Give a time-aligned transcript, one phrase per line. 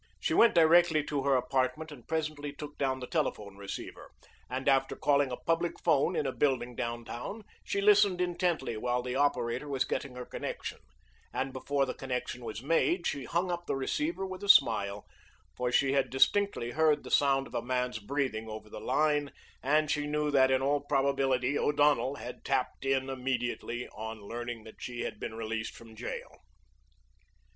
[0.19, 4.09] She went directly to her apartment and presently took down the telephone receiver,
[4.49, 9.03] and after calling a public phone in a building down town, she listened intently while
[9.03, 10.79] the operator was getting her connection,
[11.31, 15.05] and before the connection was made she hung up the receiver with a smile,
[15.55, 19.31] for she had distinctly heard the sound of a man's breathing over the line,
[19.61, 24.81] and she knew that in all probability O'Donnell had tapped in immediately on learning that
[24.81, 26.39] she had been released from jail.